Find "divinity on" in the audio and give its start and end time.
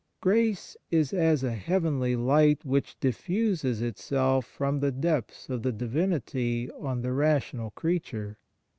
5.71-7.03